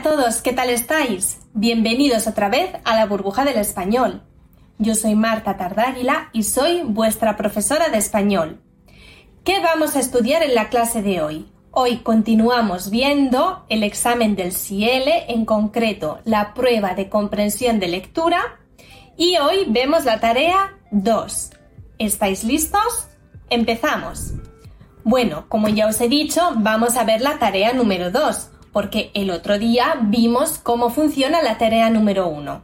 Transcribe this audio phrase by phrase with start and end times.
[0.00, 1.40] a todos, ¿qué tal estáis?
[1.52, 4.22] Bienvenidos otra vez a la burbuja del español.
[4.78, 8.62] Yo soy Marta Tardáguila y soy vuestra profesora de español.
[9.44, 11.52] ¿Qué vamos a estudiar en la clase de hoy?
[11.70, 18.58] Hoy continuamos viendo el examen del CIEL, en concreto la prueba de comprensión de lectura,
[19.18, 21.50] y hoy vemos la tarea 2.
[21.98, 23.08] ¿Estáis listos?
[23.50, 24.32] Empezamos.
[25.04, 29.30] Bueno, como ya os he dicho, vamos a ver la tarea número 2 porque el
[29.30, 32.62] otro día vimos cómo funciona la tarea número uno.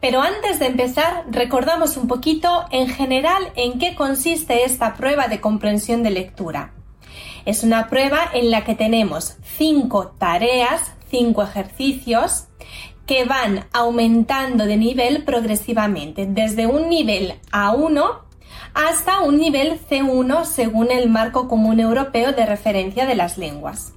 [0.00, 5.40] Pero antes de empezar, recordamos un poquito en general en qué consiste esta prueba de
[5.40, 6.72] comprensión de lectura.
[7.44, 12.48] Es una prueba en la que tenemos cinco tareas, cinco ejercicios
[13.06, 18.20] que van aumentando de nivel progresivamente, desde un nivel A1
[18.72, 23.92] hasta un nivel C1 según el marco común europeo de referencia de las lenguas.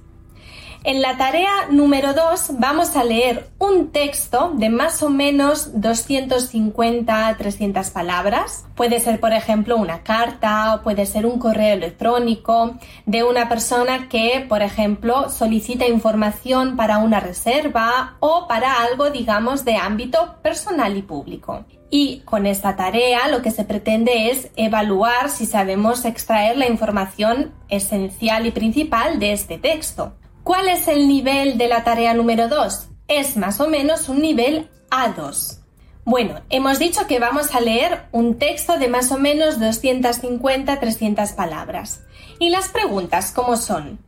[0.84, 7.26] En la tarea número 2 vamos a leer un texto de más o menos 250
[7.26, 8.64] a 300 palabras.
[8.76, 12.76] Puede ser, por ejemplo, una carta o puede ser un correo electrónico
[13.06, 19.64] de una persona que, por ejemplo, solicita información para una reserva o para algo, digamos,
[19.64, 21.64] de ámbito personal y público.
[21.90, 27.52] Y con esta tarea lo que se pretende es evaluar si sabemos extraer la información
[27.68, 30.12] esencial y principal de este texto.
[30.48, 32.88] ¿Cuál es el nivel de la tarea número 2?
[33.06, 35.58] Es más o menos un nivel A2.
[36.06, 42.00] Bueno, hemos dicho que vamos a leer un texto de más o menos 250-300 palabras.
[42.38, 43.98] ¿Y las preguntas cómo son?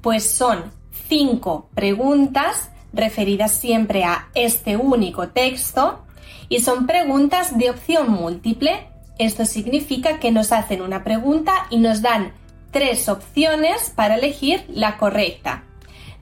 [0.00, 0.72] Pues son
[1.06, 6.06] cinco preguntas referidas siempre a este único texto
[6.48, 8.88] y son preguntas de opción múltiple.
[9.18, 12.32] Esto significa que nos hacen una pregunta y nos dan
[12.70, 15.64] tres opciones para elegir la correcta.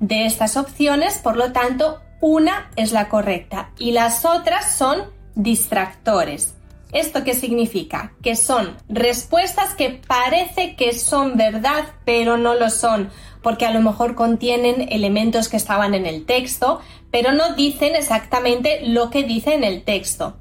[0.00, 5.02] De estas opciones, por lo tanto, una es la correcta y las otras son
[5.34, 6.54] distractores.
[6.92, 8.12] ¿Esto qué significa?
[8.22, 13.10] Que son respuestas que parece que son verdad, pero no lo son,
[13.42, 16.80] porque a lo mejor contienen elementos que estaban en el texto,
[17.10, 20.38] pero no dicen exactamente lo que dice en el texto.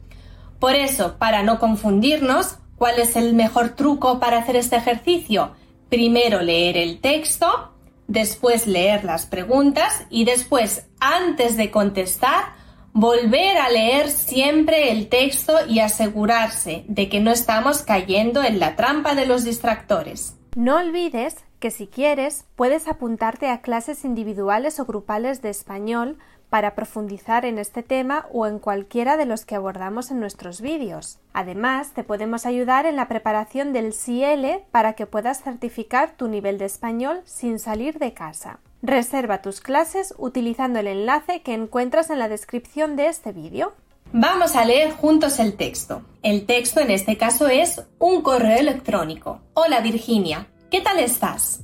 [0.59, 5.51] Por eso, para no confundirnos, ¿cuál es el mejor truco para hacer este ejercicio?
[5.89, 7.73] Primero leer el texto
[8.07, 12.55] después leer las preguntas y después, antes de contestar,
[12.93, 18.75] volver a leer siempre el texto y asegurarse de que no estamos cayendo en la
[18.75, 20.35] trampa de los distractores.
[20.55, 26.17] No olvides que si quieres puedes apuntarte a clases individuales o grupales de español
[26.49, 31.19] para profundizar en este tema o en cualquiera de los que abordamos en nuestros vídeos.
[31.33, 36.57] Además, te podemos ayudar en la preparación del CL para que puedas certificar tu nivel
[36.57, 38.59] de español sin salir de casa.
[38.81, 43.73] Reserva tus clases utilizando el enlace que encuentras en la descripción de este vídeo.
[44.13, 46.03] Vamos a leer juntos el texto.
[46.23, 49.41] El texto en este caso es un correo electrónico.
[49.53, 51.61] Hola Virginia, ¿qué tal estás?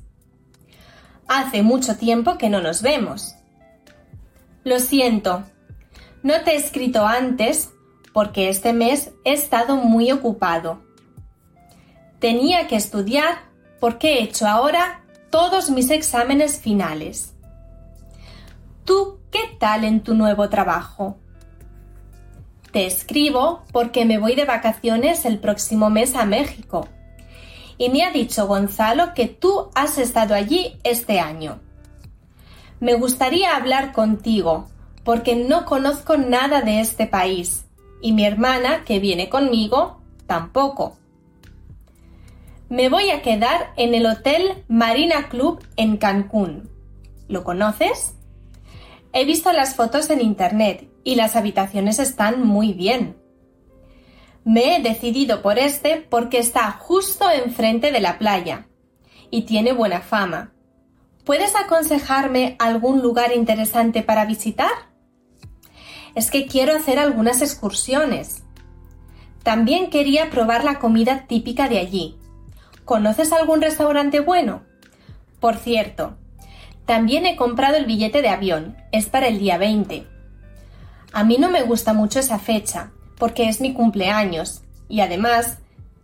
[1.27, 3.35] Hace mucho tiempo que no nos vemos.
[4.63, 5.44] Lo siento,
[6.22, 7.74] no te he escrito antes
[8.13, 10.81] porque este mes he estado muy ocupado.
[12.19, 13.40] Tenía que estudiar
[13.81, 17.34] porque he hecho ahora todos mis exámenes finales.
[18.85, 21.18] ¿Tú qué tal en tu nuevo trabajo?
[22.72, 26.88] Te escribo porque me voy de vacaciones el próximo mes a México.
[27.78, 31.59] Y me ha dicho Gonzalo que tú has estado allí este año.
[32.83, 34.67] Me gustaría hablar contigo,
[35.05, 37.63] porque no conozco nada de este país,
[38.01, 40.97] y mi hermana, que viene conmigo, tampoco.
[42.67, 46.69] Me voy a quedar en el Hotel Marina Club en Cancún.
[47.29, 48.16] ¿Lo conoces?
[49.13, 53.16] He visto las fotos en Internet y las habitaciones están muy bien.
[54.43, 58.67] Me he decidido por este porque está justo enfrente de la playa
[59.31, 60.53] y tiene buena fama.
[61.25, 64.72] ¿Puedes aconsejarme algún lugar interesante para visitar?
[66.16, 68.43] Es que quiero hacer algunas excursiones.
[69.41, 72.17] También quería probar la comida típica de allí.
[72.84, 74.64] ¿Conoces algún restaurante bueno?
[75.40, 76.17] Por cierto,
[76.85, 78.75] también he comprado el billete de avión.
[78.91, 80.05] Es para el día 20.
[81.14, 85.59] A mí no me gusta mucho esa fecha, porque es mi cumpleaños y además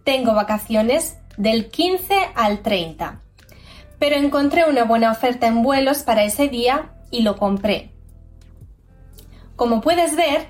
[0.05, 3.21] tengo vacaciones del 15 al 30
[3.99, 7.91] pero encontré una buena oferta en vuelos para ese día y lo compré.
[9.55, 10.47] Como puedes ver,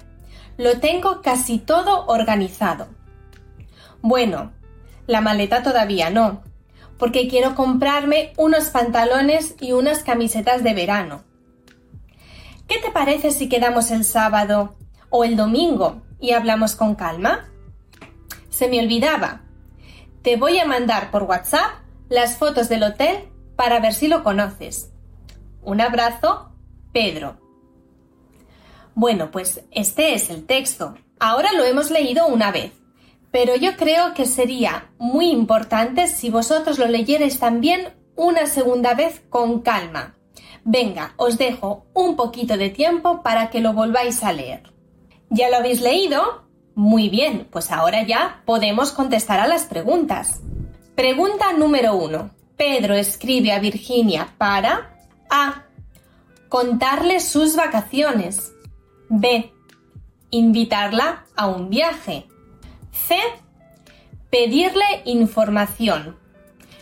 [0.58, 2.88] lo tengo casi todo organizado.
[4.02, 4.52] Bueno,
[5.08, 6.44] la maleta todavía no,
[6.98, 11.30] porque quiero comprarme unos pantalones y unas camisetas de verano.
[12.70, 14.76] ¿qué te parece si quedamos el sábado
[15.10, 17.50] o el domingo y hablamos con calma?
[18.50, 19.42] Se me olvidaba.
[20.22, 21.72] Te voy a mandar por WhatsApp
[22.10, 23.29] las fotos del hotel
[23.60, 24.90] para ver si lo conoces.
[25.62, 26.54] Un abrazo,
[26.94, 27.42] Pedro.
[28.96, 30.96] Bueno, pues este es el texto.
[31.20, 32.72] Ahora lo hemos leído una vez,
[33.32, 39.24] pero yo creo que sería muy importante si vosotros lo leyerais también una segunda vez
[39.30, 40.16] con calma.
[40.64, 44.72] Venga, os dejo un poquito de tiempo para que lo volváis a leer.
[45.30, 46.48] ¿Ya lo habéis leído?
[46.76, 50.40] Muy bien, pues ahora ya podemos contestar a las preguntas.
[50.96, 52.39] Pregunta número uno.
[52.60, 54.94] Pedro escribe a Virginia para
[55.30, 55.64] A.
[56.50, 58.52] Contarle sus vacaciones.
[59.08, 59.54] B.
[60.30, 62.28] Invitarla a un viaje.
[62.92, 63.16] C.
[64.30, 66.18] Pedirle información.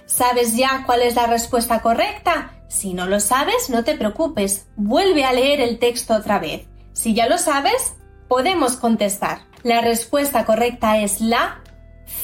[0.08, 2.54] ¿Sabes ya cuál es la respuesta correcta?
[2.68, 4.66] Si no lo sabes, no te preocupes.
[4.78, 6.66] Vuelve a leer el texto otra vez.
[6.94, 7.94] Si ya lo sabes,
[8.28, 9.42] podemos contestar.
[9.62, 11.62] La respuesta correcta es la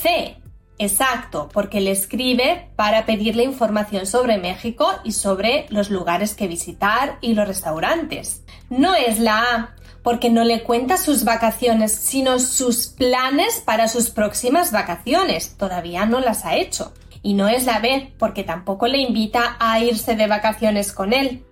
[0.01, 0.42] C.
[0.83, 7.19] Exacto, porque le escribe para pedirle información sobre México y sobre los lugares que visitar
[7.21, 8.43] y los restaurantes.
[8.69, 14.09] No es la A, porque no le cuenta sus vacaciones, sino sus planes para sus
[14.09, 15.55] próximas vacaciones.
[15.55, 16.93] Todavía no las ha hecho.
[17.21, 21.45] Y no es la B, porque tampoco le invita a irse de vacaciones con él.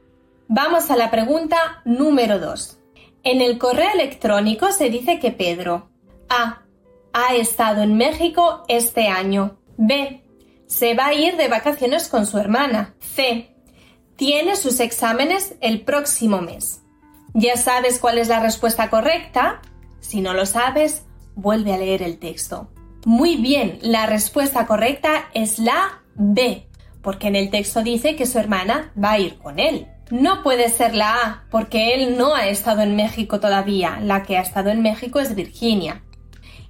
[0.49, 2.79] Vamos a la pregunta número 2.
[3.23, 5.89] En el correo electrónico se dice que Pedro
[6.27, 6.63] A.
[7.13, 9.57] Ha estado en México este año.
[9.77, 10.23] B.
[10.67, 12.95] Se va a ir de vacaciones con su hermana.
[12.99, 13.53] C.
[14.15, 16.81] Tiene sus exámenes el próximo mes.
[17.33, 19.61] ¿Ya sabes cuál es la respuesta correcta?
[19.99, 21.05] Si no lo sabes,
[21.35, 22.69] vuelve a leer el texto.
[23.05, 26.67] Muy bien, la respuesta correcta es la B,
[27.01, 29.87] porque en el texto dice que su hermana va a ir con él.
[30.11, 33.99] No puede ser la A, porque él no ha estado en México todavía.
[34.01, 36.03] La que ha estado en México es Virginia.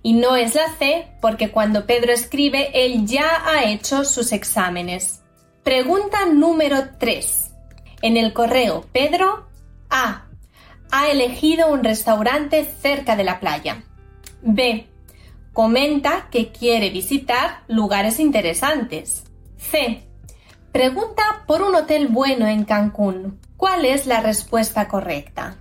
[0.04, 5.22] Y no es la C, porque cuando Pedro escribe, él ya ha hecho sus exámenes.
[5.64, 7.52] Pregunta número 3.
[8.02, 9.48] En el correo, Pedro
[9.90, 10.26] A.
[10.92, 13.84] Ha elegido un restaurante cerca de la playa.
[14.42, 14.88] B.
[15.54, 19.24] Comenta que quiere visitar lugares interesantes.
[19.58, 20.04] C.
[20.72, 23.40] Pregunta por un hotel bueno en Cancún.
[23.58, 25.58] ¿Cuál es la respuesta correcta?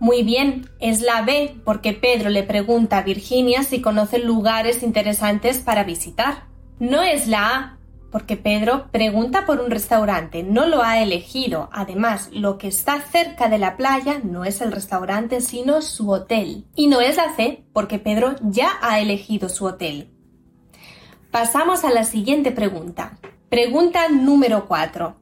[0.00, 5.58] Muy bien, es la B, porque Pedro le pregunta a Virginia si conoce lugares interesantes
[5.58, 6.44] para visitar.
[6.78, 7.78] No es la A,
[8.12, 11.68] porque Pedro pregunta por un restaurante, no lo ha elegido.
[11.72, 16.64] Además, lo que está cerca de la playa no es el restaurante, sino su hotel.
[16.74, 20.12] Y no es la C, porque Pedro ya ha elegido su hotel.
[21.30, 23.18] Pasamos a la siguiente pregunta.
[23.50, 25.16] Pregunta número 4.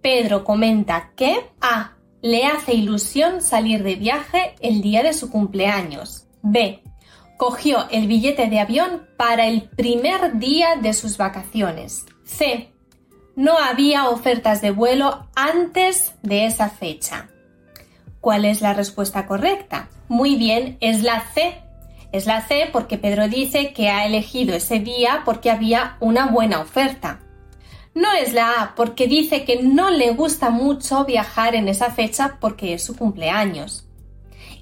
[0.00, 1.96] Pedro comenta que A.
[2.22, 6.28] Le hace ilusión salir de viaje el día de su cumpleaños.
[6.40, 6.80] B.
[7.36, 12.06] Cogió el billete de avión para el primer día de sus vacaciones.
[12.22, 12.72] C.
[13.34, 17.28] No había ofertas de vuelo antes de esa fecha.
[18.20, 19.88] ¿Cuál es la respuesta correcta?
[20.06, 21.60] Muy bien, es la C.
[22.12, 26.60] Es la C porque Pedro dice que ha elegido ese día porque había una buena
[26.60, 27.18] oferta.
[27.94, 32.38] No es la A porque dice que no le gusta mucho viajar en esa fecha
[32.40, 33.86] porque es su cumpleaños.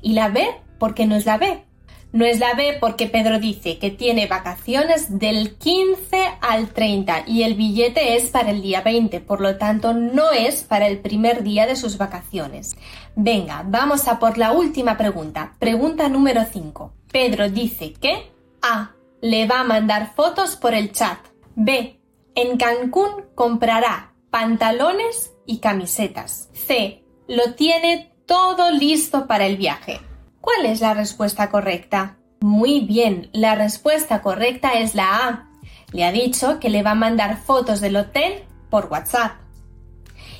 [0.02, 0.48] Y la B
[0.78, 1.64] porque no es la B,
[2.12, 7.44] no es la B porque Pedro dice que tiene vacaciones del 15 al 30 y
[7.44, 11.44] el billete es para el día 20, por lo tanto no es para el primer
[11.44, 12.76] día de sus vacaciones.
[13.14, 15.54] Venga, vamos a por la última pregunta.
[15.60, 16.92] Pregunta número 5.
[17.12, 18.90] Pedro dice que A.
[19.20, 21.18] Le va a mandar fotos por el chat.
[21.54, 21.99] B.
[22.34, 26.48] En Cancún comprará pantalones y camisetas.
[26.52, 27.04] C.
[27.26, 30.00] Lo tiene todo listo para el viaje.
[30.40, 32.16] ¿Cuál es la respuesta correcta?
[32.40, 35.50] Muy bien, la respuesta correcta es la A.
[35.92, 39.32] Le ha dicho que le va a mandar fotos del hotel por WhatsApp.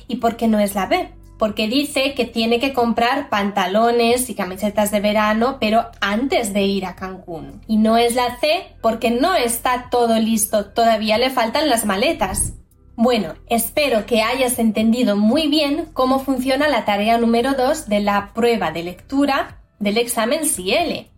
[0.07, 1.11] ¿Y por qué no es la B?
[1.41, 6.85] Porque dice que tiene que comprar pantalones y camisetas de verano, pero antes de ir
[6.85, 7.61] a Cancún.
[7.65, 12.53] Y no es la C porque no está todo listo, todavía le faltan las maletas.
[12.95, 18.33] Bueno, espero que hayas entendido muy bien cómo funciona la tarea número 2 de la
[18.35, 21.09] prueba de lectura del examen CIELE.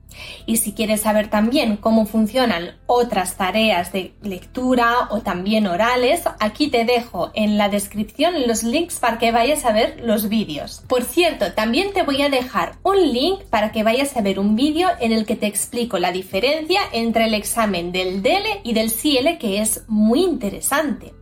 [0.45, 6.67] Y si quieres saber también cómo funcionan otras tareas de lectura o también orales, aquí
[6.67, 10.83] te dejo en la descripción los links para que vayas a ver los vídeos.
[10.87, 14.55] Por cierto, también te voy a dejar un link para que vayas a ver un
[14.55, 18.91] vídeo en el que te explico la diferencia entre el examen del DELE y del
[18.91, 21.13] CIELE que es muy interesante.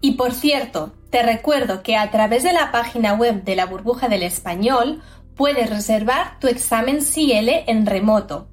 [0.00, 4.08] Y por cierto, te recuerdo que a través de la página web de la burbuja
[4.08, 5.02] del español
[5.36, 8.48] puedes reservar tu examen CL en remoto.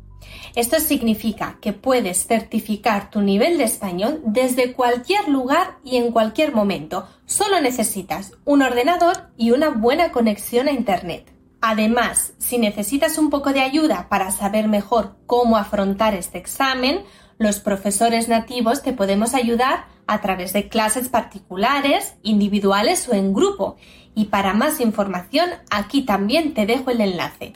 [0.55, 6.53] Esto significa que puedes certificar tu nivel de español desde cualquier lugar y en cualquier
[6.53, 7.07] momento.
[7.25, 11.33] Solo necesitas un ordenador y una buena conexión a Internet.
[11.59, 17.03] Además, si necesitas un poco de ayuda para saber mejor cómo afrontar este examen,
[17.37, 23.77] los profesores nativos te podemos ayudar a través de clases particulares, individuales o en grupo.
[24.15, 27.53] Y para más información, aquí también te dejo el enlace.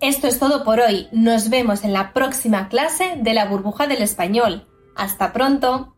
[0.00, 1.08] Esto es todo por hoy.
[1.12, 4.66] Nos vemos en la próxima clase de la burbuja del español.
[4.96, 5.94] Hasta pronto.